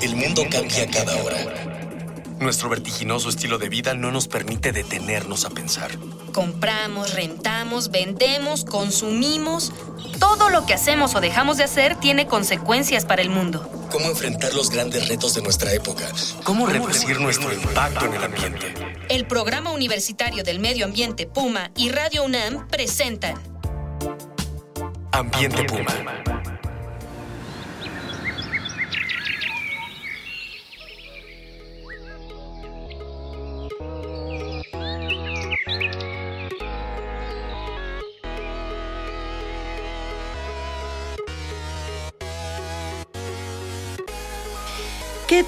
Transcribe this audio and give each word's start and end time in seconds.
El 0.00 0.14
mundo 0.14 0.44
cambia 0.50 0.86
cada 0.88 1.16
hora. 1.22 1.38
Nuestro 2.38 2.68
vertiginoso 2.68 3.30
estilo 3.30 3.58
de 3.58 3.70
vida 3.70 3.94
no 3.94 4.12
nos 4.12 4.28
permite 4.28 4.72
detenernos 4.72 5.46
a 5.46 5.50
pensar. 5.50 5.90
Compramos, 6.32 7.14
rentamos, 7.14 7.90
vendemos, 7.90 8.64
consumimos. 8.64 9.72
Todo 10.20 10.50
lo 10.50 10.66
que 10.66 10.74
hacemos 10.74 11.14
o 11.14 11.20
dejamos 11.20 11.56
de 11.56 11.64
hacer 11.64 11.96
tiene 11.96 12.26
consecuencias 12.26 13.06
para 13.06 13.22
el 13.22 13.30
mundo. 13.30 13.70
¿Cómo 13.90 14.06
enfrentar 14.06 14.52
los 14.52 14.68
grandes 14.68 15.08
retos 15.08 15.34
de 15.34 15.42
nuestra 15.42 15.72
época? 15.72 16.04
¿Cómo 16.44 16.66
reducir 16.66 17.18
nuestro 17.18 17.52
impacto 17.52 18.04
en 18.04 18.14
el 18.14 18.24
ambiente? 18.24 18.74
El 19.08 19.26
Programa 19.26 19.72
Universitario 19.72 20.44
del 20.44 20.58
Medio 20.60 20.84
Ambiente 20.84 21.26
Puma 21.26 21.70
y 21.74 21.88
Radio 21.88 22.24
UNAM 22.24 22.68
presentan 22.68 23.34
Ambiente 25.12 25.64
Puma. 25.64 26.35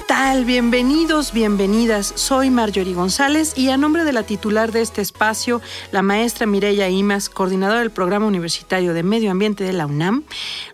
Tal? 0.09 0.43
Bienvenidos, 0.43 1.33
bienvenidas. 1.33 2.13
Soy 2.15 2.49
Marjorie 2.49 2.95
González 2.95 3.53
y 3.55 3.69
a 3.69 3.77
nombre 3.77 4.05
de 4.05 4.11
la 4.11 4.23
titular 4.23 4.71
de 4.71 4.81
este 4.81 5.03
espacio, 5.03 5.61
la 5.91 6.01
maestra 6.01 6.47
Mireya 6.47 6.89
Imas, 6.89 7.29
coordinadora 7.29 7.81
del 7.81 7.91
Programa 7.91 8.25
Universitario 8.25 8.95
de 8.95 9.03
Medio 9.03 9.29
Ambiente 9.29 9.63
de 9.63 9.71
la 9.71 9.85
UNAM, 9.85 10.23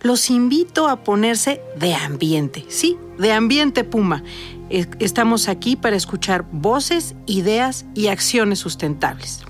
los 0.01 0.29
invito 0.29 0.87
a 0.87 1.03
ponerse 1.03 1.59
de 1.77 1.93
ambiente, 1.93 2.63
sí, 2.69 2.97
de 3.19 3.33
ambiente 3.33 3.83
Puma. 3.83 4.23
Estamos 4.69 5.49
aquí 5.49 5.75
para 5.75 5.97
escuchar 5.97 6.45
voces, 6.53 7.13
ideas 7.25 7.85
y 7.93 8.07
acciones 8.07 8.59
sustentables. 8.59 9.41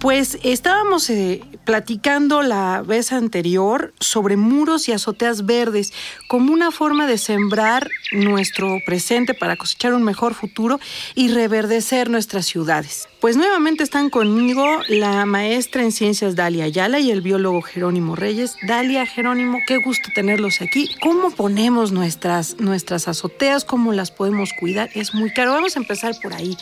Pues 0.00 0.36
estábamos 0.42 1.08
eh, 1.10 1.42
platicando 1.70 2.42
la 2.42 2.82
vez 2.82 3.12
anterior 3.12 3.94
sobre 4.00 4.36
muros 4.36 4.88
y 4.88 4.92
azoteas 4.92 5.46
verdes 5.46 5.92
como 6.28 6.52
una 6.52 6.72
forma 6.72 7.06
de 7.06 7.16
sembrar 7.16 7.88
nuestro 8.10 8.78
presente 8.84 9.34
para 9.34 9.54
cosechar 9.54 9.94
un 9.94 10.02
mejor 10.02 10.34
futuro 10.34 10.80
y 11.14 11.28
reverdecer 11.28 12.10
nuestras 12.10 12.46
ciudades. 12.46 13.08
Pues 13.20 13.36
nuevamente 13.36 13.84
están 13.84 14.10
conmigo 14.10 14.66
la 14.88 15.24
maestra 15.26 15.84
en 15.84 15.92
ciencias 15.92 16.34
Dalia 16.34 16.64
Ayala 16.64 16.98
y 16.98 17.12
el 17.12 17.20
biólogo 17.20 17.62
Jerónimo 17.62 18.16
Reyes. 18.16 18.56
Dalia, 18.66 19.06
Jerónimo, 19.06 19.58
qué 19.68 19.76
gusto 19.76 20.08
tenerlos 20.12 20.62
aquí. 20.62 20.90
¿Cómo 21.00 21.30
ponemos 21.30 21.92
nuestras, 21.92 22.58
nuestras 22.58 23.06
azoteas? 23.06 23.64
¿Cómo 23.64 23.92
las 23.92 24.10
podemos 24.10 24.50
cuidar? 24.58 24.90
Es 24.94 25.14
muy 25.14 25.32
caro. 25.32 25.52
Vamos 25.52 25.76
a 25.76 25.78
empezar 25.78 26.16
por 26.20 26.34
ahí. 26.34 26.56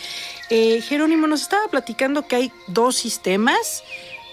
Eh, 0.51 0.83
Jerónimo 0.83 1.27
nos 1.27 1.41
estaba 1.41 1.67
platicando 1.69 2.27
que 2.27 2.37
hay 2.37 2.53
dos 2.67 2.97
sistemas 2.97 3.83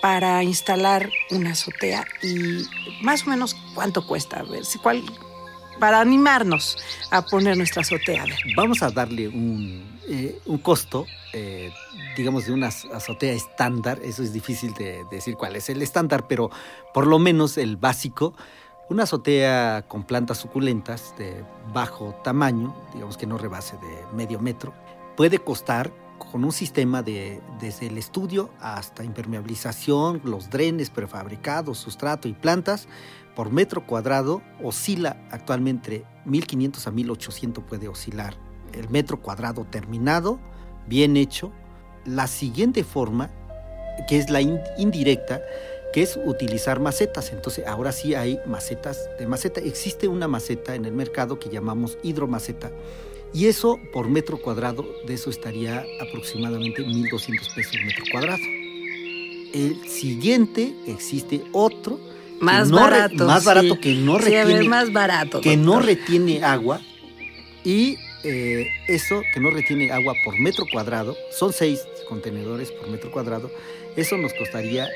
para 0.06 0.44
instalar 0.44 1.10
una 1.32 1.54
azotea 1.54 2.06
y 2.22 2.64
más 3.02 3.26
o 3.26 3.32
menos 3.32 3.56
cuánto 3.74 4.06
cuesta, 4.06 4.42
a 4.42 4.44
ver 4.44 4.64
si 4.64 4.78
cuál 4.78 5.02
para 5.80 6.00
animarnos 6.00 6.78
a 7.10 7.24
poner 7.24 7.58
nuestra 7.58 7.82
azotea. 7.82 8.24
Vamos 8.56 8.84
a 8.84 8.92
darle 8.92 9.28
un, 9.28 10.00
eh, 10.08 10.40
un 10.46 10.60
costo, 10.60 11.08
eh, 11.34 11.72
digamos, 12.16 12.46
de 12.46 12.54
una 12.54 12.68
azotea 12.68 13.34
estándar. 13.34 14.00
Eso 14.04 14.22
es 14.22 14.32
difícil 14.32 14.76
de, 14.76 15.06
de, 15.06 15.16
decir 15.16 15.38
cuál 15.38 15.56
es 15.56 15.70
el 15.70 15.82
estándar, 15.82 16.28
pero 16.28 16.52
por 16.94 17.08
lo 17.08 17.18
menos 17.18 17.58
el 17.58 17.76
básico. 17.76 18.36
Una 18.92 19.04
azotea 19.06 19.86
con 19.88 20.04
plantas 20.04 20.38
suculentas 20.38 21.16
de 21.18 21.44
bajo 21.74 22.14
tamaño, 22.24 22.76
digamos 22.94 23.18
que 23.18 23.26
no 23.26 23.40
rebase 23.40 23.76
de 23.78 24.16
medio 24.16 24.40
metro, 24.40 24.72
puede 25.18 25.40
costar 25.40 25.92
con 26.18 26.44
un 26.44 26.52
sistema 26.52 27.02
de 27.04 27.42
desde 27.60 27.88
el 27.88 27.98
estudio 27.98 28.50
hasta 28.60 29.04
impermeabilización, 29.04 30.22
los 30.24 30.50
drenes 30.50 30.90
prefabricados, 30.90 31.78
sustrato 31.78 32.28
y 32.28 32.34
plantas 32.34 32.88
por 33.36 33.52
metro 33.52 33.86
cuadrado 33.86 34.42
oscila 34.64 35.18
actualmente 35.32 35.96
entre 35.96 36.16
1500 36.26 36.88
a 36.88 36.92
1800 36.92 37.64
puede 37.64 37.88
oscilar 37.88 38.36
el 38.74 38.90
metro 38.90 39.22
cuadrado 39.22 39.66
terminado, 39.66 40.40
bien 40.88 41.18
hecho. 41.18 41.52
La 42.06 42.28
siguiente 42.28 42.84
forma, 42.84 43.32
que 44.08 44.18
es 44.18 44.30
la 44.30 44.42
indirecta, 44.42 45.42
que 45.94 46.02
es 46.02 46.20
utilizar 46.24 46.80
macetas. 46.80 47.32
Entonces, 47.32 47.66
ahora 47.68 47.92
sí 47.92 48.16
hay 48.16 48.40
macetas 48.46 49.10
de 49.18 49.28
maceta. 49.28 49.62
Existe 49.62 50.08
una 50.08 50.28
maceta 50.28 50.76
en 50.76 50.86
el 50.86 50.94
mercado 50.94 51.40
que 51.40 51.50
llamamos 51.50 51.98
hidromaceta 52.04 52.70
y 53.36 53.48
eso 53.48 53.82
por 53.92 54.08
metro 54.08 54.38
cuadrado, 54.38 54.88
de 55.06 55.14
eso 55.14 55.30
estaría 55.30 55.86
aproximadamente 56.00 56.82
1.200 56.86 57.54
pesos 57.54 57.76
metro 57.86 58.06
cuadrado. 58.10 58.42
El 59.54 59.90
siguiente 59.90 60.74
existe 60.88 61.44
otro 61.52 62.00
más 62.40 62.72
barato, 62.72 63.26
más 63.26 63.44
barato 63.44 63.78
que 63.82 63.94
no 63.94 64.18
retiene, 64.18 64.64
más 64.70 64.94
barato, 64.94 65.42
que 65.42 65.58
no 65.58 65.82
retiene 65.82 66.46
agua. 66.46 66.80
Y 67.66 67.98
eh, 68.24 68.70
eso 68.88 69.22
que 69.34 69.42
no 69.42 69.52
retiene 69.52 69.92
agua 69.92 70.14
por 70.24 70.40
metro 70.40 70.66
cuadrado, 70.72 71.18
son 71.38 71.52
seis 71.52 71.86
contenedores 72.08 72.72
por 72.72 72.88
metro 72.88 73.12
cuadrado, 73.12 73.52
eso 73.98 74.16
nos 74.16 74.34
costaría 74.34 74.88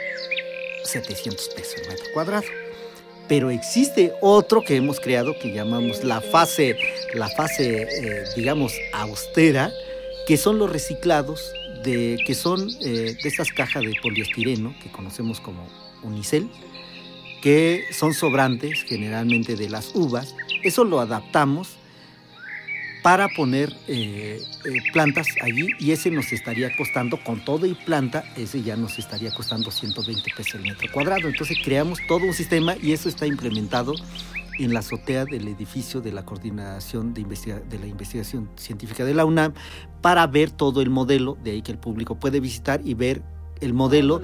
700 0.86 1.50
pesos 1.50 1.82
metro 1.90 2.06
cuadrado. 2.14 2.48
Pero 3.28 3.52
existe 3.52 4.14
otro 4.22 4.64
que 4.64 4.78
hemos 4.78 5.00
creado 5.02 5.38
que 5.38 5.52
llamamos 5.52 6.06
la 6.06 6.22
fase, 6.22 6.78
la 7.14 7.30
fase 7.30 7.84
eh, 7.84 8.24
digamos, 8.36 8.74
austera, 8.94 9.72
que 10.28 10.38
son 10.38 10.60
los 10.60 10.72
reciclados, 10.72 11.52
de, 11.84 12.18
que 12.26 12.36
son 12.36 12.70
eh, 12.82 13.18
de 13.22 13.30
estas 13.30 13.52
cajas 13.52 13.84
de 13.84 13.94
poliestireno 14.02 14.76
que 14.82 14.92
conocemos 14.92 15.40
como 15.40 15.68
unicel, 16.04 16.50
que 17.42 17.86
son 17.94 18.14
sobrantes 18.14 18.84
generalmente 18.84 19.56
de 19.56 19.70
las 19.70 19.96
uvas. 19.96 20.36
Eso 20.64 20.84
lo 20.84 21.00
adaptamos 21.00 21.78
para 23.02 23.30
poner 23.30 23.74
eh, 23.88 24.42
plantas 24.92 25.28
allí 25.42 25.70
y 25.80 25.92
ese 25.92 26.12
nos 26.12 26.34
estaría 26.34 26.76
costando 26.76 27.18
con 27.24 27.44
todo 27.46 27.66
y 27.66 27.74
planta, 27.74 28.26
ese 28.36 28.62
ya 28.62 28.76
nos 28.76 29.00
estaría 29.00 29.32
costando 29.32 29.72
120 29.72 30.22
pesos 30.36 30.56
el 30.56 30.62
metro 30.62 30.92
cuadrado. 30.92 31.28
Entonces 31.30 31.58
creamos 31.64 32.00
todo 32.08 32.26
un 32.26 32.34
sistema 32.34 32.76
y 32.82 32.92
eso 32.92 33.08
está 33.08 33.26
implementado 33.26 33.94
en 34.60 34.74
la 34.74 34.80
azotea 34.80 35.26
del 35.26 35.48
edificio 35.48 36.02
de 36.02 36.12
la 36.12 36.26
coordinación 36.26 37.14
de, 37.14 37.24
de 37.24 37.80
la 37.80 37.88
investigación 37.88 38.50
científica 38.56 39.06
de 39.06 39.14
la 39.14 39.26
UNAM 39.26 39.54
para 40.02 40.28
ver 40.28 40.52
todo 40.52 40.82
el 40.82 40.90
modelo, 40.90 41.38
de 41.44 41.52
ahí 41.52 41.62
que 41.62 41.72
el 41.72 41.78
público 41.78 42.16
puede 42.16 42.40
visitar 42.40 42.82
y 42.84 42.94
ver 42.94 43.22
el 43.62 43.74
modelo, 43.74 44.22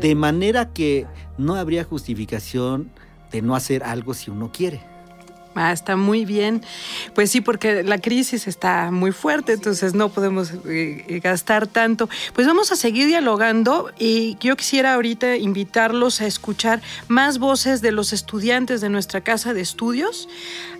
de 0.00 0.14
manera 0.14 0.72
que 0.72 1.06
no 1.36 1.56
habría 1.56 1.84
justificación 1.84 2.90
de 3.30 3.42
no 3.42 3.54
hacer 3.54 3.82
algo 3.82 4.14
si 4.14 4.30
uno 4.30 4.50
quiere. 4.52 4.80
Ah, 5.58 5.72
está 5.72 5.96
muy 5.96 6.24
bien. 6.24 6.62
Pues 7.14 7.32
sí, 7.32 7.40
porque 7.40 7.82
la 7.82 7.98
crisis 7.98 8.46
está 8.46 8.92
muy 8.92 9.10
fuerte, 9.10 9.54
entonces 9.54 9.92
no 9.92 10.08
podemos 10.08 10.52
eh, 10.52 11.04
eh, 11.08 11.20
gastar 11.20 11.66
tanto. 11.66 12.08
Pues 12.32 12.46
vamos 12.46 12.70
a 12.70 12.76
seguir 12.76 13.08
dialogando 13.08 13.90
y 13.98 14.36
yo 14.38 14.56
quisiera 14.56 14.94
ahorita 14.94 15.36
invitarlos 15.36 16.20
a 16.20 16.26
escuchar 16.26 16.80
más 17.08 17.40
voces 17.40 17.82
de 17.82 17.90
los 17.90 18.12
estudiantes 18.12 18.80
de 18.80 18.88
nuestra 18.88 19.20
casa 19.22 19.52
de 19.52 19.60
estudios 19.60 20.28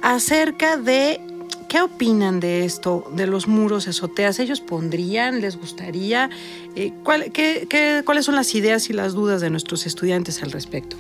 acerca 0.00 0.77
de 0.77 1.21
¿Qué 1.69 1.83
opinan 1.83 2.41
de 2.41 2.65
esto, 2.65 3.11
de 3.15 3.27
los 3.27 3.47
muros 3.47 3.88
azoteas? 3.88 4.38
¿Ellos 4.38 4.62
pondrían? 4.62 5.43
¿Les 5.43 5.59
gustaría? 5.59 6.31
Eh, 6.75 6.94
¿Cuáles 7.03 8.25
son 8.25 8.37
las 8.37 8.55
ideas 8.55 8.88
y 8.88 8.94
las 8.94 9.12
dudas 9.12 9.43
de 9.43 9.50
nuestros 9.50 9.84
estudiantes 9.84 10.43
al 10.43 10.50
respecto? 10.50 10.97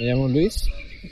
Me 0.00 0.06
llamo 0.06 0.28
Luis 0.28 0.64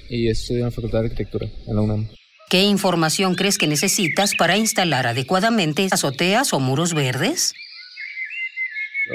y 0.08 0.28
estudio 0.28 0.60
en 0.60 0.64
la 0.64 0.70
Facultad 0.70 1.00
de 1.00 1.04
Arquitectura 1.08 1.46
en 1.66 1.76
la 1.76 1.82
UNAM. 1.82 2.08
¿Qué 2.48 2.62
información 2.62 3.34
crees 3.34 3.58
que 3.58 3.66
necesitas 3.66 4.34
para 4.34 4.56
instalar 4.56 5.06
adecuadamente 5.06 5.86
azoteas 5.90 6.54
o 6.54 6.58
muros 6.58 6.94
verdes? 6.94 7.52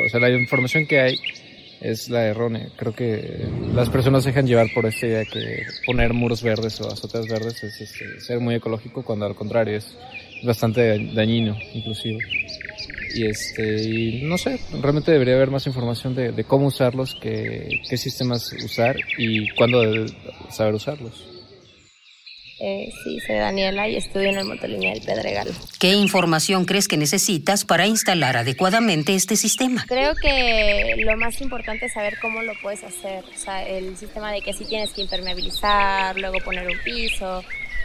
O 0.05 0.09
sea, 0.09 0.19
la 0.19 0.29
información 0.29 0.85
que 0.85 0.99
hay 0.99 1.15
es 1.81 2.07
la 2.07 2.23
errónea. 2.27 2.69
Creo 2.77 2.93
que 2.93 3.47
las 3.73 3.89
personas 3.89 4.21
se 4.21 4.29
dejan 4.29 4.45
llevar 4.45 4.67
por 4.75 4.85
esta 4.85 5.07
idea 5.07 5.25
que 5.25 5.63
poner 5.87 6.13
muros 6.13 6.43
verdes 6.43 6.79
o 6.79 6.91
azoteas 6.91 7.27
verdes 7.27 7.63
es 7.63 7.81
este, 7.81 8.21
ser 8.21 8.39
muy 8.39 8.53
ecológico, 8.53 9.03
cuando 9.03 9.25
al 9.25 9.33
contrario 9.33 9.77
es 9.77 9.97
bastante 10.43 11.13
dañino, 11.15 11.57
inclusive 11.73 12.19
y 13.13 13.25
este 13.27 13.83
y 13.83 14.21
no 14.23 14.37
sé 14.37 14.59
realmente 14.81 15.11
debería 15.11 15.35
haber 15.35 15.51
más 15.51 15.67
información 15.67 16.15
de, 16.15 16.43
cómo 16.43 16.67
usarlos 16.67 17.15
qué, 17.21 17.81
qué 17.89 17.97
sistemas 17.97 18.51
usar 18.63 18.95
y 19.17 19.49
cuándo 19.51 19.81
saber 20.49 20.73
usarlos 20.73 21.29
Eh, 22.65 22.89
sí, 23.03 23.19
soy 23.27 23.35
Daniela 23.35 23.89
y 23.89 23.97
estudio 23.97 24.29
en 24.29 24.37
el 24.37 24.45
Motolineal 24.45 25.01
Pedregal. 25.05 25.49
¿Qué 25.79 25.91
información 25.95 26.63
crees 26.63 26.87
que 26.87 26.95
necesitas 26.95 27.65
para 27.65 27.87
instalar 27.87 28.37
adecuadamente 28.37 29.15
este 29.15 29.35
sistema? 29.35 29.83
Creo 29.85 30.13
que 30.15 30.95
lo 30.97 31.17
más 31.17 31.41
importante 31.41 31.87
es 31.87 31.93
saber 31.93 32.17
cómo 32.21 32.41
lo 32.41 32.53
puedes 32.61 32.81
hacer. 32.85 33.25
O 33.25 33.37
sea, 33.37 33.67
el 33.67 33.97
sistema 33.97 34.31
de 34.31 34.39
que 34.39 34.53
si 34.53 34.63
tienes 34.63 34.91
que 34.91 35.01
impermeabilizar, 35.01 36.17
luego 36.17 36.37
poner 36.39 36.65
un 36.65 36.79
piso, 36.85 37.43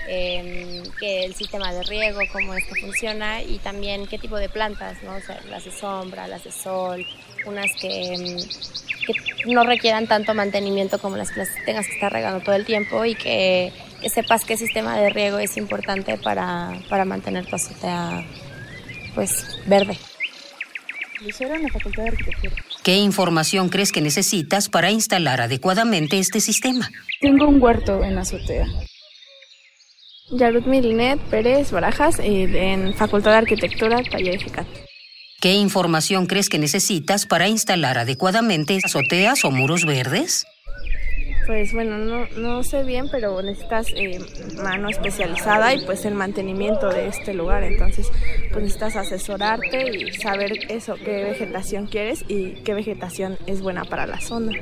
eh, 0.09 0.83
que 0.99 1.25
el 1.25 1.35
sistema 1.35 1.73
de 1.73 1.83
riego, 1.83 2.21
cómo 2.33 2.55
es 2.55 2.65
que 2.65 2.81
funciona 2.81 3.43
y 3.43 3.59
también 3.59 4.07
qué 4.07 4.19
tipo 4.19 4.37
de 4.37 4.49
plantas, 4.49 5.03
¿no? 5.03 5.15
O 5.15 5.21
sea, 5.21 5.41
las 5.51 5.65
de 5.65 5.71
sombra, 5.71 6.27
las 6.27 6.45
de 6.45 6.51
sol, 6.51 7.07
unas 7.47 7.71
que, 7.81 8.15
em, 8.15 8.37
que 9.07 9.53
no 9.53 9.65
requieran 9.65 10.07
tanto 10.07 10.35
mantenimiento 10.35 10.99
como 10.99 11.17
las 11.17 11.31
que 11.31 11.41
las 11.41 11.49
tengas 11.65 11.87
que 11.87 11.95
estar 11.95 12.13
regando 12.13 12.41
todo 12.41 12.55
el 12.55 12.65
tiempo 12.65 13.05
y 13.05 13.15
que, 13.15 13.73
que 14.01 14.09
sepas 14.09 14.45
qué 14.45 14.57
sistema 14.57 14.99
de 14.99 15.11
riego 15.11 15.39
es 15.39 15.57
importante 15.57 16.17
para, 16.17 16.73
para 16.89 17.05
mantener 17.05 17.47
tu 17.47 17.57
azotea 17.57 18.25
pues 19.15 19.59
verde. 19.67 19.99
En 21.21 21.63
la 21.65 21.69
Facultad 21.69 22.05
de 22.05 22.09
Arquitectura. 22.11 22.55
¿Qué 22.85 22.97
información 22.97 23.69
crees 23.69 23.91
que 23.91 24.01
necesitas 24.01 24.69
para 24.69 24.93
instalar 24.93 25.41
adecuadamente 25.41 26.19
este 26.21 26.41
sistema? 26.41 26.89
Tengo 27.21 27.49
un 27.49 27.61
huerto 27.61 28.05
en 28.05 28.15
la 28.15 28.21
azotea. 28.21 28.67
Yarut 30.31 30.67
Milinet 30.67 31.19
Pérez 31.31 31.71
Barajas 31.71 32.19
en 32.19 32.95
Facultad 32.95 33.33
de 33.33 33.37
Arquitectura, 33.39 34.03
Taller 34.03 34.39
GECAT. 34.39 34.67
¿Qué 35.41 35.55
información 35.55 36.27
crees 36.27 36.49
que 36.49 36.59
necesitas 36.59 37.27
para 37.27 37.49
instalar 37.49 37.97
adecuadamente 37.99 38.81
azoteas 38.83 39.45
o 39.45 39.53
muros 39.53 39.85
verdes? 39.87 40.47
Pues 41.47 41.73
bueno, 41.73 41.97
no, 41.97 42.27
no 42.37 42.63
sé 42.63 42.83
bien, 42.83 43.09
pero 43.11 43.41
necesitas 43.41 43.87
eh, 43.95 44.19
mano 44.63 44.91
especializada 44.91 45.75
y 45.75 45.87
pues 45.87 46.05
el 46.05 46.15
mantenimiento 46.15 46.91
de 46.91 47.07
este 47.07 47.33
lugar. 47.35 47.63
Entonces, 47.63 48.11
pues 48.51 48.65
necesitas 48.65 48.97
asesorarte 48.97 49.97
y 49.97 50.13
saber 50.13 50.53
eso, 50.69 50.97
qué 50.97 51.25
vegetación 51.25 51.87
quieres 51.87 52.25
y 52.29 52.55
qué 52.65 52.75
vegetación 52.75 53.39
es 53.47 53.63
buena 53.63 53.85
para 53.85 54.07
la 54.07 54.21
zona. 54.21 54.53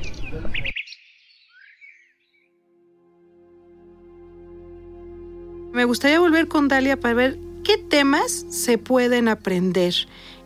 Me 5.77 5.85
gustaría 5.85 6.19
volver 6.19 6.49
con 6.49 6.69
Dalia 6.69 6.99
para 6.99 7.13
ver 7.13 7.39
qué 7.63 7.77
temas 7.77 8.47
se 8.49 8.79
pueden 8.79 9.29
aprender 9.29 9.93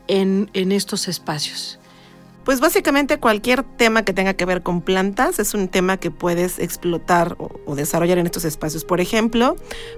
en, 0.08 0.50
en 0.54 0.72
estos 0.72 1.06
espacios. 1.06 1.78
Pues 2.44 2.58
básicamente 2.58 3.20
cualquier 3.20 3.62
tema 3.62 4.04
que 4.04 4.12
tenga 4.12 4.34
que 4.34 4.44
ver 4.44 4.64
con 4.64 4.82
plantas 4.82 5.38
es 5.38 5.54
un 5.54 5.68
tema 5.68 5.98
que 5.98 6.10
puedes 6.10 6.58
explotar 6.58 7.36
o, 7.38 7.60
o 7.64 7.76
desarrollar 7.76 8.18
en 8.18 8.26
estos 8.26 8.44
espacios. 8.44 8.84
Por 8.84 9.00
ejemplo, 9.00 9.54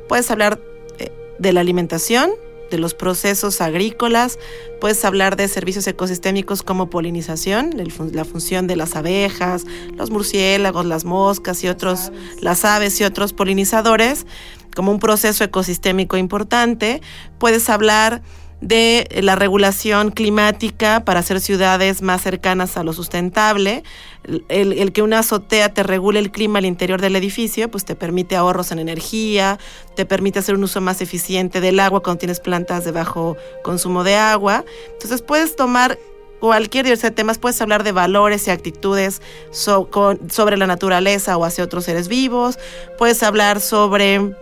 puedes 0.07 0.31
hablar 0.31 0.61
eh, 0.99 1.11
de 1.39 1.53
la 1.55 1.63
alimentación, 1.63 2.31
de 2.71 2.77
los 2.77 2.93
procesos 2.93 3.63
agrícolas, 3.63 4.39
puedes 4.83 5.03
hablar 5.05 5.37
de 5.37 5.49
servicios 5.49 5.87
ecosistémicos 5.87 6.63
como 6.63 6.91
polinización, 6.91 7.71
la 8.13 8.25
función 8.25 8.67
de 8.67 8.77
las 8.77 8.97
abejas, 8.97 9.65
los 9.95 10.11
murciélagos, 10.11 10.85
las 10.85 11.05
moscas 11.05 11.63
y 11.65 11.69
otros, 11.69 12.13
las 12.41 12.65
aves 12.65 13.01
y 13.01 13.05
otros 13.05 13.35
polinizadores, 13.35 14.27
como 14.75 14.91
un 14.93 14.99
proceso 14.99 15.45
ecosistémico 15.45 16.17
importante. 16.17 17.01
Puedes 17.39 17.69
hablar 17.69 18.23
de 18.61 19.09
la 19.23 19.35
regulación 19.35 20.13
climática 20.13 21.05
para 21.05 21.19
hacer 21.19 21.41
ciudades 21.41 22.01
más 22.01 22.23
cercanas 22.23 22.77
a 22.77 22.85
lo 22.85 22.93
sustentable. 22.93 23.83
El, 24.49 24.73
el 24.75 24.93
que 24.93 25.03
una 25.03 25.19
azotea 25.19 25.75
te 25.75 25.83
regule 25.83 26.21
el 26.21 26.31
clima 26.31 26.61
al 26.61 26.65
interior 26.67 27.01
del 27.01 27.17
edificio, 27.17 27.69
pues 27.73 27.85
te 27.85 27.97
permite 27.97 28.37
ahorros 28.37 28.71
en 28.71 28.79
energía, 28.79 29.59
te 29.97 30.07
permite 30.07 30.39
hacer 30.39 30.55
un 30.55 30.63
uso 30.63 30.81
más 30.81 31.01
eficiente 31.01 31.61
del 31.61 31.81
agua 31.81 32.05
cuando 32.05 32.21
tienes 32.21 32.39
plantas 32.39 32.85
de 32.85 32.93
bajo 32.93 33.37
consumo 33.65 34.05
de 34.05 34.15
agua. 34.15 34.65
Entonces 34.93 35.23
puedes 35.23 35.57
tomar 35.57 35.99
cualquier 36.39 36.85
diversidad 36.85 37.11
de 37.11 37.17
temas, 37.17 37.39
puedes 37.39 37.61
hablar 37.63 37.83
de 37.83 37.91
valores 37.91 38.47
y 38.47 38.51
actitudes 38.53 39.23
so- 39.51 39.91
con- 39.91 40.31
sobre 40.31 40.57
la 40.57 40.69
naturaleza 40.69 41.37
o 41.37 41.45
hacia 41.45 41.65
otros 41.65 41.85
seres 41.85 42.07
vivos, 42.07 42.61
puedes 42.97 43.25
hablar 43.25 43.61
sobre 43.61 44.35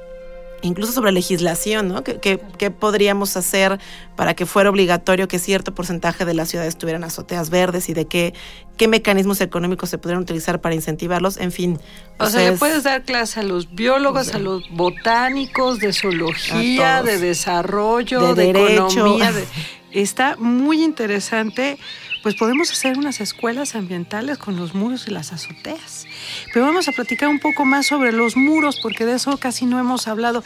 incluso 0.62 0.93
sobre 0.93 1.12
legislación, 1.12 1.89
¿no? 1.89 2.05
¿Qué, 2.05 2.19
qué- 2.21 2.41
qué 2.59 2.71
podríamos 2.71 3.37
hacer 3.37 3.79
para 4.17 4.35
que 4.35 4.47
fuera 4.47 4.71
obligatorio 4.71 5.29
que 5.29 5.39
cierto 5.39 5.75
porcentaje 5.75 6.25
de 6.25 6.35
las 6.35 6.49
ciudades 6.49 6.77
tuvieran 6.77 7.05
azoteas 7.05 7.51
verdes 7.51 7.89
y 7.89 7.95
de 7.95 8.07
qué, 8.07 8.35
qué 8.77 8.89
mecanismos 8.89 9.41
económicos 9.41 9.91
se 9.91 9.99
pudieran 9.99 10.23
utilizar 10.23 10.61
para 10.61 10.75
incentivarlos? 10.75 11.37
En 11.39 11.53
fin. 11.53 11.79
O 12.19 12.27
sea, 12.29 12.41
le 12.41 12.55
es- 12.55 12.59
puedes 12.59 12.83
dar 12.85 13.05
clase 13.05 13.41
a 13.41 13.43
los 13.43 13.75
biólogos, 13.75 14.35
a 14.35 14.39
los 14.39 14.62
botánicos, 14.71 15.79
de 15.79 15.93
zoología, 15.93 17.03
de 17.03 17.19
desarrollo, 17.19 18.35
De 18.35 18.35
de, 18.47 18.53
derecho. 18.53 18.83
economía. 18.89 19.33
de- 19.33 19.45
Está 19.93 20.37
muy 20.37 20.85
interesante. 20.85 21.77
Pues 22.22 22.34
podemos 22.34 22.70
hacer 22.70 22.99
unas 22.99 23.20
escuelas 23.20 23.75
ambientales 23.75 24.37
con 24.37 24.56
los 24.56 24.75
muros 24.75 25.06
y 25.08 25.11
las 25.11 25.32
azoteas. 25.32 26.06
Pero 26.52 26.67
vamos 26.67 26.87
a 26.88 26.93
platicar 26.93 27.28
un 27.28 27.38
poco 27.38 27.64
más 27.64 27.87
sobre 27.87 28.12
los 28.12 28.37
muros, 28.37 28.78
porque 28.82 29.06
de 29.06 29.14
eso 29.14 29.38
casi 29.38 29.64
no 29.64 29.78
hemos 29.78 30.06
hablado. 30.06 30.44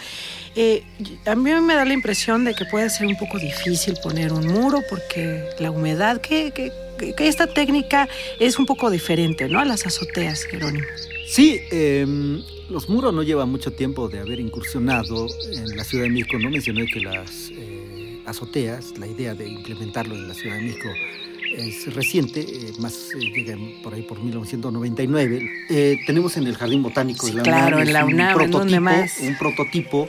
Eh, 0.55 0.85
a 1.27 1.35
mí 1.35 1.51
me 1.61 1.75
da 1.75 1.85
la 1.85 1.93
impresión 1.93 2.45
de 2.45 2.55
que 2.55 2.65
puede 2.65 2.91
ser 2.91 3.09
un 3.09 3.17
poco 3.17 3.39
difícil 3.39 3.97
poner 4.03 4.33
un 4.33 4.47
muro, 4.47 4.81
porque 4.89 5.49
la 5.59 5.73
humedad, 5.73 6.21
que, 6.21 6.53
esta 7.19 7.49
técnica 7.49 8.09
es 8.39 8.57
un 8.59 8.67
poco 8.67 8.89
diferente, 8.89 9.49
¿no? 9.49 9.59
A 9.59 9.65
las 9.65 9.85
azoteas, 9.85 10.45
Jerónimo. 10.45 10.87
Sí, 11.27 11.59
em, 11.73 12.41
los 12.71 12.89
muros 12.89 13.13
no 13.13 13.25
llevan 13.25 13.51
mucho 13.51 13.73
tiempo 13.73 14.09
de 14.09 14.21
haber 14.21 14.39
incursionado 14.39 15.27
en 15.53 15.77
la 15.77 15.83
Ciudad 15.83 16.05
de 16.05 16.11
México. 16.11 16.39
No 16.39 16.51
mencioné 16.51 16.87
que 16.87 17.01
las 17.01 17.51
eh, 17.51 18.23
azoteas, 18.27 18.97
la 18.97 19.09
idea 19.09 19.35
de 19.35 19.49
implementarlo 19.49 20.15
en 20.15 20.29
la 20.29 20.35
Ciudad 20.35 20.57
de 20.57 20.63
México 20.63 20.89
es 21.57 21.95
reciente, 21.95 22.41
eh, 22.41 22.73
más 22.79 22.95
eh, 23.15 23.19
llega 23.35 23.57
por 23.83 23.95
ahí 23.95 24.03
por 24.03 24.19
1999. 24.21 25.67
Eh, 25.71 25.99
tenemos 26.07 26.37
en 26.37 26.47
el 26.47 26.57
Jardín 26.57 26.83
Botánico 26.83 27.27
Sí, 27.27 27.33
de 27.33 27.39
la 27.39 27.43
claro, 27.45 27.77
UNAM, 27.77 27.81
en 27.83 27.89
es 27.89 27.93
la 27.93 28.05
un 28.05 28.15
UNAM, 28.15 28.29
¿en 28.41 28.51
dónde 28.51 28.77
prototipo, 28.77 28.81
más? 28.81 29.19
un 29.21 29.39
prototipo. 29.39 30.09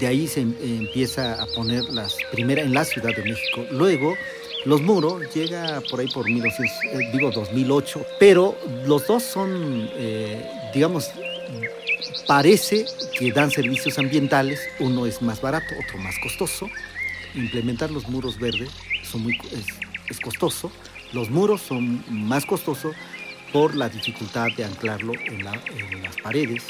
De 0.00 0.06
ahí 0.06 0.26
se 0.26 0.40
em- 0.40 0.54
empieza 0.62 1.40
a 1.40 1.46
poner 1.46 1.84
las 1.84 2.16
primeras 2.32 2.66
en 2.66 2.74
la 2.74 2.84
Ciudad 2.84 3.14
de 3.14 3.22
México. 3.22 3.64
Luego 3.70 4.14
los 4.64 4.80
muros 4.82 5.22
llega 5.34 5.80
por 5.90 6.00
ahí 6.00 6.08
por 6.08 6.24
1900, 6.28 6.70
eh, 6.92 7.10
digo 7.12 7.30
2008, 7.30 8.04
pero 8.18 8.56
los 8.86 9.06
dos 9.06 9.22
son, 9.22 9.88
digamos, 10.72 11.10
parece 12.26 12.86
que 13.18 13.30
dan 13.32 13.50
servicios 13.50 13.98
ambientales. 13.98 14.60
Uno 14.80 15.06
es 15.06 15.20
más 15.22 15.40
barato, 15.40 15.74
otro 15.86 15.98
más 15.98 16.14
costoso. 16.22 16.68
Implementar 17.34 17.90
los 17.90 18.08
muros 18.08 18.38
verdes 18.38 18.70
son 19.02 19.22
muy, 19.22 19.34
es, 19.52 19.66
es 20.08 20.20
costoso. 20.20 20.70
Los 21.12 21.30
muros 21.30 21.60
son 21.62 22.04
más 22.08 22.44
costosos 22.46 22.94
por 23.52 23.74
la 23.76 23.88
dificultad 23.88 24.48
de 24.56 24.64
anclarlo 24.64 25.12
en, 25.14 25.44
la- 25.44 25.60
en 25.76 26.02
las 26.02 26.16
paredes 26.16 26.64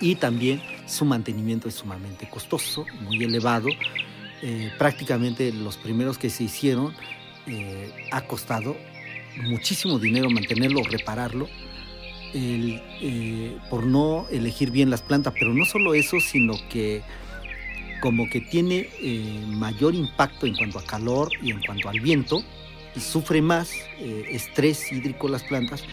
y 0.00 0.16
también 0.16 0.62
su 0.86 1.04
mantenimiento 1.04 1.68
es 1.68 1.74
sumamente 1.74 2.28
costoso, 2.28 2.84
muy 3.02 3.22
elevado. 3.24 3.68
Eh, 4.42 4.70
prácticamente 4.78 5.52
los 5.52 5.76
primeros 5.76 6.16
que 6.18 6.30
se 6.30 6.44
hicieron 6.44 6.94
eh, 7.46 7.92
ha 8.12 8.20
costado 8.22 8.76
muchísimo 9.42 9.98
dinero 9.98 10.30
mantenerlo, 10.30 10.82
repararlo, 10.84 11.48
eh, 12.34 13.56
por 13.70 13.84
no 13.86 14.26
elegir 14.30 14.70
bien 14.70 14.90
las 14.90 15.02
plantas, 15.02 15.34
pero 15.38 15.54
no 15.54 15.64
solo 15.64 15.94
eso, 15.94 16.20
sino 16.20 16.54
que 16.68 17.02
como 18.00 18.28
que 18.28 18.40
tiene 18.40 18.88
eh, 19.00 19.44
mayor 19.46 19.94
impacto 19.94 20.46
en 20.46 20.56
cuanto 20.56 20.78
a 20.78 20.84
calor 20.84 21.30
y 21.42 21.50
en 21.50 21.60
cuanto 21.62 21.88
al 21.88 22.00
viento, 22.00 22.42
y 22.94 23.00
sufre 23.00 23.42
más 23.42 23.72
eh, 23.98 24.24
estrés 24.30 24.90
hídrico 24.92 25.28
las 25.28 25.42
plantas 25.44 25.84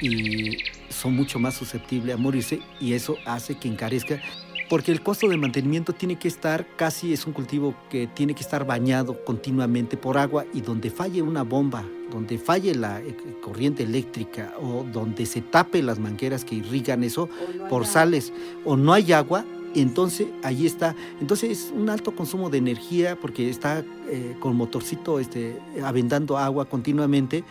y 0.00 0.58
son 0.88 1.14
mucho 1.14 1.38
más 1.38 1.54
susceptibles 1.54 2.14
a 2.14 2.18
morirse 2.18 2.60
y 2.80 2.92
eso 2.92 3.16
hace 3.24 3.56
que 3.56 3.68
encarezca 3.68 4.20
porque 4.68 4.92
el 4.92 5.02
costo 5.02 5.28
de 5.28 5.36
mantenimiento 5.36 5.92
tiene 5.92 6.16
que 6.16 6.28
estar 6.28 6.66
casi 6.76 7.12
es 7.12 7.26
un 7.26 7.32
cultivo 7.32 7.74
que 7.90 8.06
tiene 8.06 8.34
que 8.34 8.42
estar 8.42 8.66
bañado 8.66 9.24
continuamente 9.24 9.96
por 9.96 10.16
agua 10.16 10.46
y 10.54 10.62
donde 10.62 10.90
falle 10.90 11.22
una 11.22 11.42
bomba, 11.42 11.84
donde 12.10 12.38
falle 12.38 12.74
la 12.74 13.00
eh, 13.00 13.16
corriente 13.42 13.82
eléctrica 13.82 14.54
o 14.60 14.84
donde 14.90 15.26
se 15.26 15.42
tape 15.42 15.82
las 15.82 15.98
mangueras 15.98 16.44
que 16.44 16.56
irrigan 16.56 17.04
eso 17.04 17.28
por 17.68 17.86
sales 17.86 18.32
o 18.64 18.76
no 18.76 18.92
hay 18.92 19.12
agua, 19.12 19.44
entonces 19.80 20.28
ahí 20.42 20.66
está. 20.66 20.94
Entonces 21.20 21.50
es 21.50 21.72
un 21.74 21.90
alto 21.90 22.14
consumo 22.14 22.50
de 22.50 22.58
energía 22.58 23.16
porque 23.20 23.50
está 23.50 23.84
eh, 24.08 24.36
con 24.40 24.56
motorcito 24.56 25.18
este, 25.18 25.58
agua 25.82 26.64
continuamente 26.66 27.44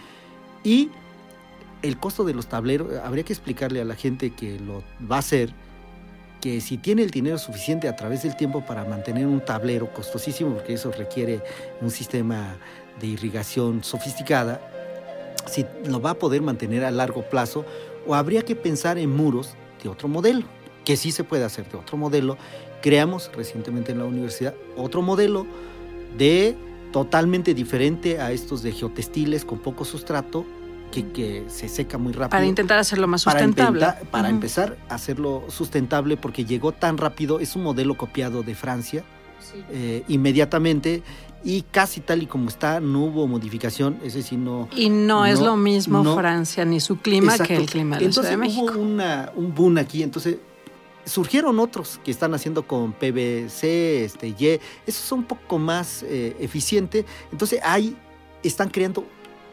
y 0.63 0.89
el 1.81 1.97
costo 1.97 2.23
de 2.23 2.33
los 2.33 2.47
tableros, 2.47 2.95
habría 3.03 3.23
que 3.23 3.33
explicarle 3.33 3.81
a 3.81 3.85
la 3.85 3.95
gente 3.95 4.31
que 4.31 4.59
lo 4.59 4.83
va 5.09 5.17
a 5.17 5.19
hacer 5.19 5.53
que 6.43 6.59
si 6.59 6.77
tiene 6.77 7.03
el 7.03 7.09
dinero 7.09 7.37
suficiente 7.37 7.87
a 7.87 7.95
través 7.95 8.23
del 8.23 8.35
tiempo 8.35 8.65
para 8.65 8.83
mantener 8.83 9.27
un 9.27 9.39
tablero 9.39 9.93
costosísimo, 9.93 10.55
porque 10.55 10.73
eso 10.73 10.91
requiere 10.91 11.41
un 11.79 11.89
sistema 11.89 12.57
de 12.99 13.07
irrigación 13.07 13.81
sofisticada, 13.81 14.59
si 15.49 15.65
lo 15.85 16.01
va 16.01 16.11
a 16.11 16.13
poder 16.15 16.41
mantener 16.41 16.83
a 16.83 16.91
largo 16.91 17.21
plazo, 17.29 17.65
o 18.05 18.13
habría 18.13 18.41
que 18.41 18.57
pensar 18.57 18.97
en 18.97 19.09
muros 19.09 19.55
de 19.81 19.87
otro 19.87 20.09
modelo. 20.09 20.45
Que 20.85 20.95
sí 20.97 21.11
se 21.11 21.23
puede 21.23 21.43
hacer 21.43 21.69
de 21.69 21.77
otro 21.77 21.97
modelo. 21.97 22.37
Creamos 22.81 23.31
recientemente 23.35 23.91
en 23.91 23.99
la 23.99 24.05
universidad 24.05 24.53
otro 24.75 25.01
modelo 25.01 25.45
de 26.17 26.55
totalmente 26.91 27.53
diferente 27.53 28.19
a 28.19 28.31
estos 28.31 28.61
de 28.61 28.71
geotextiles 28.71 29.45
con 29.45 29.59
poco 29.59 29.85
sustrato 29.85 30.45
que, 30.91 31.07
que 31.11 31.45
se 31.47 31.67
seca 31.69 31.97
muy 31.97 32.11
rápido. 32.13 32.29
Para 32.29 32.45
intentar 32.45 32.77
hacerlo 32.77 33.07
más 33.07 33.23
Para 33.23 33.39
sustentable. 33.39 33.79
inventa- 33.79 34.11
Para 34.11 34.29
empezar 34.29 34.77
a 34.89 34.95
hacerlo 34.95 35.43
sustentable 35.47 36.17
porque 36.17 36.45
llegó 36.45 36.71
tan 36.71 36.97
rápido, 36.97 37.39
es 37.39 37.55
un 37.55 37.63
modelo 37.63 37.95
copiado 37.97 38.43
de 38.43 38.53
Francia 38.53 39.03
eh, 39.71 40.03
inmediatamente 40.07 41.01
y 41.43 41.63
casi 41.63 41.99
tal 41.99 42.21
y 42.21 42.27
como 42.27 42.47
está, 42.47 42.79
no 42.79 43.05
hubo 43.05 43.27
modificación, 43.27 43.97
es 44.03 44.13
decir, 44.13 44.37
no... 44.39 44.69
Y 44.75 44.89
no, 44.89 45.25
es 45.25 45.39
lo 45.41 45.57
mismo 45.57 46.03
no- 46.03 46.15
Francia 46.15 46.63
ni 46.63 46.79
su 46.79 46.97
clima 46.99 47.37
que 47.39 47.55
el 47.55 47.65
clima 47.65 47.97
de 47.97 48.03
la 48.03 48.07
Entonces 48.07 48.29
Ciudad 48.31 48.31
de 48.31 48.37
México. 48.37 48.71
hubo 48.75 48.81
una, 48.81 49.31
un 49.35 49.53
boom 49.55 49.77
aquí, 49.79 50.03
entonces 50.03 50.37
surgieron 51.05 51.59
otros 51.59 51.99
que 52.03 52.11
están 52.11 52.33
haciendo 52.33 52.67
con 52.67 52.93
PVC, 52.93 54.05
este, 54.05 54.27
Y, 54.27 54.47
eso 54.47 54.61
es 54.85 55.11
un 55.11 55.23
poco 55.23 55.59
más 55.59 56.03
eh, 56.03 56.35
eficiente, 56.39 57.05
entonces 57.31 57.59
ahí 57.63 57.95
están 58.43 58.69
creando 58.69 59.05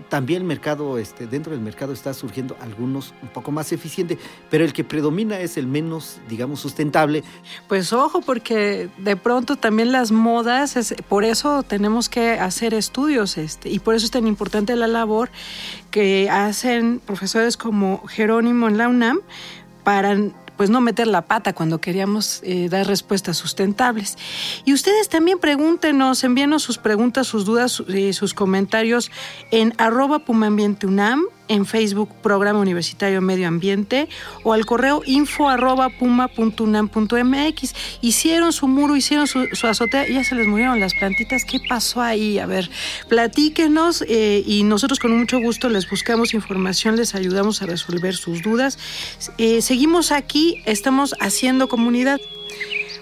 también 0.09 0.43
el 0.43 0.49
mercado, 0.49 0.99
este, 0.99 1.27
dentro 1.27 1.53
del 1.53 1.61
mercado 1.61 1.93
está 1.93 2.15
surgiendo 2.15 2.57
algunos 2.61 3.13
un 3.23 3.29
poco 3.29 3.53
más 3.53 3.71
eficientes, 3.73 4.19
pero 4.51 4.65
el 4.65 4.73
que 4.73 4.83
predomina 4.83 5.39
es 5.39 5.57
el 5.57 5.67
menos, 5.67 6.21
digamos, 6.29 6.61
sustentable. 6.61 7.23
Pues 7.69 7.93
ojo, 7.93 8.21
porque 8.21 8.89
de 8.99 9.17
pronto 9.17 9.57
también 9.57 9.93
las 9.93 10.11
modas, 10.11 10.77
es, 10.77 10.95
por 11.09 11.25
eso 11.25 11.63
tenemos 11.63 12.09
que 12.09 12.33
hacer 12.33 12.75
estudios, 12.75 13.37
este, 13.37 13.69
y 13.69 13.79
por 13.79 13.95
eso 13.95 14.07
es 14.07 14.11
tan 14.11 14.27
importante 14.27 14.75
la 14.77 14.87
labor 14.87 15.31
que 15.91 16.31
hacen 16.31 17.01
profesores 17.01 17.57
como 17.57 18.07
Jerónimo 18.07 18.69
en 18.69 18.79
la 18.79 18.89
UNAM 18.89 19.21
para 19.85 20.17
pues 20.61 20.69
no 20.69 20.83
meter 20.83 21.07
la 21.07 21.23
pata 21.23 21.55
cuando 21.55 21.81
queríamos 21.81 22.43
eh, 22.43 22.69
dar 22.69 22.87
respuestas 22.87 23.39
sustentables. 23.39 24.19
Y 24.67 24.75
ustedes 24.75 25.09
también 25.09 25.39
pregúntenos, 25.39 26.23
envíenos 26.23 26.63
sus 26.63 26.77
preguntas, 26.77 27.29
sus 27.29 27.47
dudas, 27.47 27.83
y 27.89 28.13
sus 28.13 28.35
comentarios 28.35 29.11
en 29.53 29.73
arroba 29.79 30.19
pumaambienteunam, 30.19 31.25
en 31.51 31.67
Facebook 31.67 32.09
Programa 32.23 32.61
Universitario 32.61 33.21
Medio 33.21 33.49
Ambiente 33.49 34.09
o 34.45 34.53
al 34.53 34.65
correo 34.65 35.03
info 35.05 35.49
arroba 35.49 35.91
puma.unam.mx. 35.91 37.75
Hicieron 38.01 38.53
su 38.53 38.69
muro, 38.69 38.97
hicieron 38.97 39.27
su, 39.27 39.47
su 39.53 39.67
azotea, 39.67 40.09
ya 40.09 40.25
se 40.25 40.37
les 40.37 40.47
murieron 40.47 40.81
las 40.81 40.95
plantitas. 40.95 41.45
¿Qué 41.45 41.59
pasó 41.69 42.01
ahí? 42.01 42.39
A 42.39 42.47
ver, 42.47 42.71
platíquenos 43.09 44.05
eh, 44.09 44.43
y 44.47 44.63
nosotros 44.63 45.01
con 45.01 45.17
mucho 45.19 45.41
gusto 45.41 45.69
les 45.69 45.91
buscamos 45.91 46.35
información, 46.35 46.97
les 46.97 47.15
ayudamos 47.17 47.63
a 47.63 47.67
resolver 47.67 48.15
sus 48.15 48.43
dudas. 48.43 48.79
Eh, 49.37 49.61
seguimos 49.61 50.13
aquí, 50.13 50.63
estamos 50.67 51.17
haciendo 51.21 51.69
comunidad. 51.69 52.21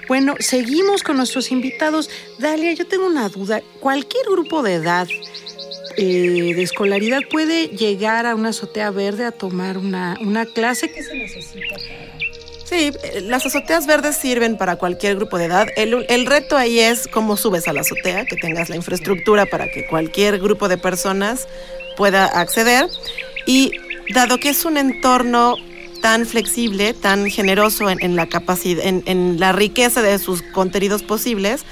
Bueno, 0.09 0.37
seguimos 0.39 1.03
con 1.03 1.19
nuestros 1.19 1.53
invitados. 1.53 2.09
Dalia, 2.39 2.73
yo 2.73 2.87
tengo 2.87 3.07
una 3.07 3.29
duda. 3.29 3.61
Cualquier 3.81 4.25
grupo 4.25 4.63
de 4.63 4.75
edad 4.75 5.07
eh, 5.99 6.55
de 6.55 6.63
escolaridad 6.63 7.21
puede 7.31 7.69
llegar 7.69 8.25
a 8.25 8.35
una 8.35 8.51
azotea 8.51 8.91
verde 8.91 9.25
a 9.25 9.33
tomar 9.33 9.77
una, 9.77 10.17
una 10.21 10.47
clase. 10.47 10.91
¿Qué 10.91 11.03
se 11.03 11.15
necesita 11.15 11.75
para...? 11.75 12.19
Sí, 12.65 12.93
eh, 13.03 13.23
las 13.23 13.47
azoteas 13.47 13.87
verdes 13.87 14.17
sirven 14.17 14.59
para 14.59 14.77
cualquier 14.77 15.17
grupo 15.17 15.39
de 15.39 15.47
edad. 15.47 15.67
El, 15.77 16.05
el 16.09 16.27
reto 16.27 16.57
ahí 16.57 16.79
es 16.79 17.09
cómo 17.09 17.37
subes 17.37 17.67
a 17.67 17.73
la 17.73 17.81
azotea, 17.81 18.27
que 18.27 18.37
tengas 18.37 18.69
la 18.69 18.77
infraestructura 18.77 19.47
para 19.47 19.71
que 19.71 19.87
cualquier 19.87 20.39
grupo 20.39 20.69
de 20.69 20.77
personas 20.77 21.49
pueda 21.97 22.27
acceder. 22.27 22.87
Y 23.47 23.73
dado 24.13 24.39
que 24.39 24.51
es 24.51 24.65
un 24.67 24.77
entorno 24.77 25.57
tan 26.03 26.27
flexible, 26.27 26.95
tan 26.95 27.31
generoso 27.31 27.89
en, 27.89 28.03
en 28.03 28.17
la 28.17 28.27
capacidad, 28.27 28.85
en, 28.85 29.03
en 29.07 29.41
la 29.41 29.53
riqueza 29.53 30.03
de 30.03 30.19
sus 30.19 30.43
contenidos 30.43 31.03
posibles, 31.03 31.65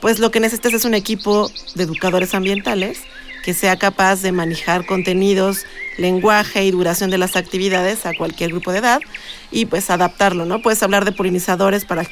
pues 0.00 0.18
lo 0.18 0.30
que 0.30 0.40
necesitas 0.40 0.72
es 0.72 0.84
un 0.84 0.94
equipo 0.94 1.48
de 1.76 1.84
educadores 1.84 2.34
ambientales 2.34 3.02
que 3.42 3.54
sea 3.54 3.76
capaz 3.76 4.22
de 4.22 4.32
manejar 4.32 4.86
contenidos, 4.86 5.66
lenguaje 5.96 6.64
y 6.64 6.70
duración 6.70 7.10
de 7.10 7.18
las 7.18 7.36
actividades 7.36 8.06
a 8.06 8.14
cualquier 8.14 8.50
grupo 8.50 8.72
de 8.72 8.78
edad 8.78 9.00
y 9.50 9.66
pues 9.66 9.90
adaptarlo, 9.90 10.44
¿no? 10.44 10.62
Puedes 10.62 10.82
hablar 10.82 11.04
de 11.04 11.12
polinizadores 11.12 11.84
para 11.84 12.04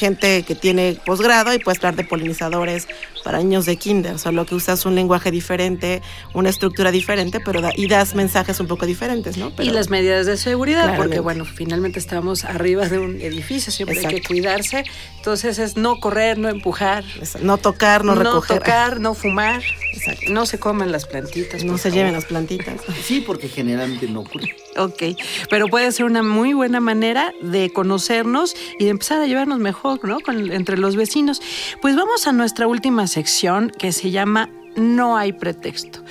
gente 0.00 0.42
que 0.42 0.54
tiene 0.54 0.96
posgrado 1.04 1.52
y 1.54 1.58
puedes 1.58 1.78
hablar 1.78 1.96
de 1.96 2.04
polinizadores 2.04 2.88
para 3.22 3.38
niños 3.38 3.66
de 3.66 3.76
kinder, 3.76 4.18
solo 4.18 4.46
que 4.46 4.54
usas 4.54 4.86
un 4.86 4.94
lenguaje 4.94 5.30
diferente, 5.30 6.00
una 6.32 6.48
estructura 6.48 6.90
diferente, 6.90 7.38
pero 7.38 7.60
da- 7.60 7.72
y 7.76 7.86
das 7.86 8.14
mensajes 8.14 8.58
un 8.60 8.66
poco 8.66 8.86
diferentes, 8.86 9.36
¿no? 9.36 9.48
y 9.48 9.52
Pero- 9.56 9.72
las 9.74 9.90
medidas 9.90 10.24
de 10.24 10.38
seguridad, 10.38 10.84
Claramente. 10.84 11.06
porque 11.06 11.20
bueno, 11.20 11.44
finalmente 11.44 11.98
estamos 11.98 12.44
arriba 12.44 12.88
de 12.88 12.98
un 12.98 13.20
edificio, 13.20 13.70
siempre 13.70 13.98
hay 13.98 14.06
que 14.06 14.22
cuidarse. 14.22 14.84
Entonces 15.18 15.58
es 15.58 15.76
no 15.76 16.00
correr, 16.00 16.38
no 16.38 16.48
empujar, 16.48 17.04
no 17.42 17.58
tocar, 17.58 18.04
no 18.06 18.14
recoger. 18.14 18.58
tocar, 18.58 19.00
no 19.00 19.12
fumar, 19.12 19.62
Exacto. 19.92 20.22
no 20.30 20.46
se 20.46 20.58
coman 20.58 20.90
las 20.90 21.04
plantitas. 21.04 21.62
no 21.62 21.76
se 21.76 21.90
favor. 21.90 21.96
lleven 21.98 22.12
las 22.14 22.24
plantitas. 22.24 22.80
Sí, 23.04 23.20
porque 23.20 23.48
generalmente 23.48 24.06
no 24.08 24.20
ocurre. 24.20 24.56
Ok, 24.78 25.02
pero 25.50 25.66
puede 25.66 25.90
ser 25.92 26.06
una 26.06 26.22
muy 26.22 26.54
buena 26.54 26.80
manera 26.80 27.32
de 27.42 27.70
conocernos 27.70 28.54
y 28.78 28.84
de 28.84 28.90
empezar 28.90 29.20
a 29.20 29.26
llevarnos 29.26 29.58
mejor, 29.58 29.89
¿no? 30.02 30.20
Con- 30.20 30.50
entre 30.52 30.76
los 30.78 30.96
vecinos. 30.96 31.40
Pues 31.82 31.96
vamos 31.96 32.26
a 32.26 32.32
nuestra 32.32 32.66
última 32.66 33.06
sección 33.06 33.70
que 33.70 33.92
se 33.92 34.10
llama 34.10 34.48
No 34.76 35.16
hay 35.16 35.32
pretexto. 35.32 36.02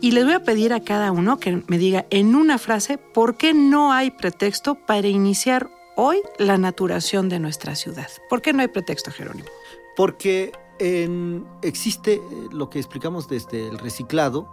Y 0.00 0.12
les 0.12 0.24
voy 0.24 0.34
a 0.34 0.42
pedir 0.42 0.72
a 0.72 0.80
cada 0.80 1.10
uno 1.12 1.38
que 1.38 1.62
me 1.66 1.78
diga 1.78 2.06
en 2.10 2.34
una 2.34 2.58
frase 2.58 2.98
por 2.98 3.36
qué 3.36 3.54
no 3.54 3.92
hay 3.92 4.10
pretexto 4.10 4.74
para 4.74 5.08
iniciar 5.08 5.68
hoy 5.96 6.18
la 6.38 6.58
naturación 6.58 7.28
de 7.28 7.38
nuestra 7.38 7.74
ciudad. 7.74 8.08
¿Por 8.28 8.42
qué 8.42 8.52
no 8.52 8.62
hay 8.62 8.68
pretexto, 8.68 9.10
Jerónimo? 9.10 9.48
Porque 9.96 10.52
en- 10.80 11.46
existe 11.62 12.14
eh, 12.14 12.20
lo 12.52 12.68
que 12.68 12.78
explicamos 12.78 13.28
desde 13.28 13.68
el 13.68 13.78
reciclado, 13.78 14.50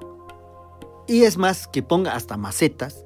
y 1.07 1.23
es 1.23 1.37
más 1.37 1.67
que 1.67 1.81
ponga 1.83 2.13
hasta 2.15 2.37
macetas, 2.37 3.05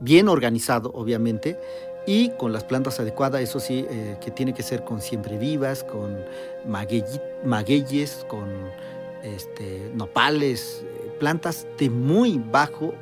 bien 0.00 0.28
organizado, 0.28 0.92
obviamente, 0.94 1.58
y 2.06 2.30
con 2.30 2.52
las 2.52 2.64
plantas 2.64 3.00
adecuadas, 3.00 3.40
eso 3.42 3.58
sí, 3.58 3.84
eh, 3.90 4.16
que 4.20 4.30
tiene 4.30 4.54
que 4.54 4.62
ser 4.62 4.84
con 4.84 5.00
siempre 5.00 5.38
vivas, 5.38 5.82
con 5.82 6.16
magueyes, 6.64 8.24
con 8.28 8.48
este, 9.24 9.90
nopales, 9.94 10.84
eh, 10.84 11.10
plantas 11.18 11.66
de 11.78 11.90
muy 11.90 12.38
bajo 12.38 12.94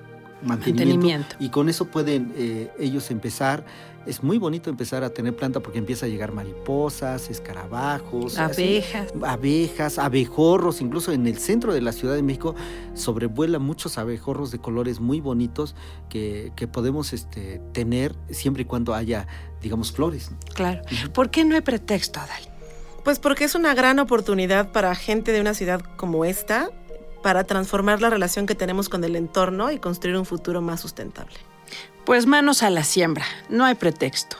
mantenimiento. 0.42 0.46
Mantenimiento. 0.46 1.36
Y 1.38 1.50
con 1.50 1.68
eso 1.68 1.84
pueden 1.86 2.32
eh, 2.36 2.70
ellos 2.78 3.10
empezar. 3.10 3.64
Es 4.06 4.22
muy 4.22 4.38
bonito 4.38 4.70
empezar 4.70 5.04
a 5.04 5.10
tener 5.10 5.34
planta 5.34 5.60
porque 5.60 5.78
empieza 5.78 6.06
a 6.06 6.08
llegar 6.08 6.32
mariposas, 6.32 7.30
escarabajos, 7.30 8.38
así, 8.38 8.76
Abejas. 8.78 9.12
abejas, 9.22 9.98
abejorros, 9.98 10.80
incluso 10.80 11.12
en 11.12 11.26
el 11.26 11.38
centro 11.38 11.72
de 11.72 11.80
la 11.80 11.92
Ciudad 11.92 12.14
de 12.14 12.22
México 12.22 12.54
sobrevuelan 12.94 13.62
muchos 13.62 13.98
abejorros 13.98 14.50
de 14.50 14.58
colores 14.58 15.00
muy 15.00 15.20
bonitos 15.20 15.74
que, 16.08 16.52
que 16.56 16.68
podemos 16.68 17.12
este, 17.12 17.60
tener 17.72 18.14
siempre 18.30 18.62
y 18.62 18.66
cuando 18.66 18.94
haya, 18.94 19.26
digamos, 19.62 19.92
flores. 19.92 20.30
Claro. 20.54 20.82
¿Por 21.12 21.30
qué 21.30 21.44
no 21.44 21.54
hay 21.54 21.62
pretexto, 21.62 22.20
Adal? 22.20 22.42
Pues 23.04 23.18
porque 23.18 23.44
es 23.44 23.54
una 23.54 23.74
gran 23.74 23.98
oportunidad 23.98 24.72
para 24.72 24.94
gente 24.94 25.32
de 25.32 25.40
una 25.40 25.54
ciudad 25.54 25.82
como 25.96 26.24
esta 26.24 26.70
para 27.22 27.44
transformar 27.44 28.02
la 28.02 28.10
relación 28.10 28.46
que 28.46 28.54
tenemos 28.54 28.90
con 28.90 29.02
el 29.02 29.16
entorno 29.16 29.70
y 29.72 29.78
construir 29.78 30.16
un 30.16 30.26
futuro 30.26 30.60
más 30.60 30.80
sustentable. 30.80 31.34
Pues 32.04 32.26
manos 32.26 32.62
a 32.62 32.70
la 32.70 32.84
siembra, 32.84 33.24
no 33.48 33.64
hay 33.64 33.74
pretexto. 33.74 34.36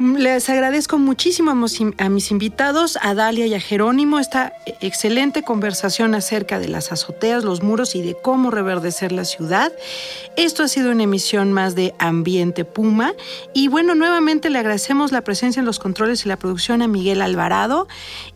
Les 0.00 0.50
agradezco 0.50 0.98
muchísimo 0.98 1.52
a 1.52 2.08
mis, 2.08 2.30
invitados, 2.32 2.98
a 3.00 3.14
Dalia 3.14 3.46
y 3.46 3.54
a 3.54 3.60
Jerónimo, 3.60 4.18
esta 4.18 4.52
excelente 4.80 5.44
conversación 5.44 6.16
acerca 6.16 6.58
de 6.58 6.66
las 6.66 6.90
azoteas, 6.90 7.44
los 7.44 7.62
muros 7.62 7.94
y 7.94 8.02
de 8.02 8.16
cómo 8.20 8.50
reverdecer 8.50 9.12
la 9.12 9.24
ciudad. 9.24 9.72
Esto 10.36 10.64
ha 10.64 10.68
sido 10.68 10.90
una 10.90 11.04
emisión 11.04 11.52
más 11.52 11.76
de 11.76 11.94
Ambiente 12.00 12.64
Puma. 12.64 13.14
Y 13.54 13.68
bueno, 13.68 13.94
nuevamente 13.94 14.50
le 14.50 14.58
agradecemos 14.58 15.12
la 15.12 15.22
presencia 15.22 15.60
en 15.60 15.66
los 15.66 15.78
controles 15.78 16.26
y 16.26 16.28
la 16.28 16.38
producción 16.40 16.82
a 16.82 16.88
Miguel 16.88 17.22
Alvarado 17.22 17.86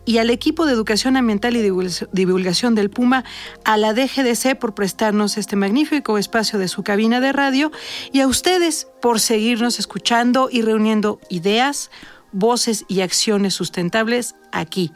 y 0.05 0.19
al 0.19 0.29
equipo 0.29 0.65
de 0.65 0.71
Educación 0.71 1.17
Ambiental 1.17 1.57
y 1.57 1.61
Divulgación- 1.61 2.73
del 2.73 2.89
Puma, 2.89 3.25
a 3.65 3.75
la 3.75 3.93
DGDC 3.93 4.55
por 4.57 4.75
prestarnos 4.75 5.37
este 5.37 5.57
magnífico 5.57 6.17
espacio 6.17 6.57
de 6.57 6.69
su 6.69 6.83
cabina 6.83 7.19
de 7.19 7.33
radio 7.33 7.69
y 8.13 8.21
a 8.21 8.27
ustedes 8.49 8.87
por 8.99 9.19
seguirnos 9.19 9.77
escuchando 9.77 10.49
y 10.51 10.63
reuniendo 10.63 11.19
ideas, 11.29 11.91
voces 12.31 12.83
y 12.87 13.01
acciones 13.01 13.53
sustentables 13.53 14.33
aquí, 14.51 14.91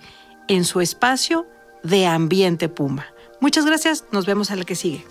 en 0.48 0.66
su 0.66 0.82
espacio 0.82 1.46
de 1.84 2.08
Ambiente 2.08 2.68
Puma. 2.68 3.06
Muchas 3.42 3.64
gracias, 3.68 4.06
nos 4.12 4.26
vemos 4.26 4.50
a 4.50 4.56
la 4.56 4.64
que 4.64 4.74
sigue. 4.74 5.06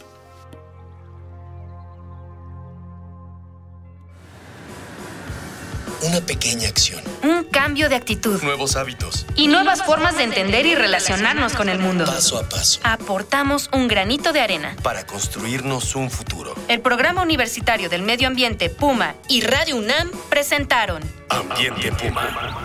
Pequeña 6.33 6.67
acción. 6.67 7.03
Un 7.23 7.45
cambio 7.45 7.91
de 7.91 7.95
actitud. 7.95 8.43
Nuevos 8.43 8.77
hábitos. 8.77 9.27
Y 9.37 9.49
nuevas 9.49 9.83
formas 9.85 10.17
de 10.17 10.23
entender 10.23 10.65
y 10.65 10.75
relacionarnos 10.75 11.53
con 11.53 11.69
el 11.69 11.79
mundo. 11.79 12.07
Paso 12.07 12.39
a 12.39 12.49
paso. 12.49 12.81
Aportamos 12.85 13.69
un 13.75 13.87
granito 13.87 14.33
de 14.33 14.41
arena. 14.41 14.75
Para 14.83 15.05
construirnos 15.05 15.95
un 15.95 16.11
futuro. 16.11 16.55
El 16.69 16.81
Programa 16.81 17.21
Universitario 17.21 17.91
del 17.91 18.01
Medio 18.01 18.29
Ambiente 18.29 18.71
Puma 18.71 19.15
y 19.29 19.43
Radio 19.43 19.77
UNAM 19.77 20.11
presentaron 20.31 21.03
Ambiente 21.29 21.93
Puma. 21.93 22.62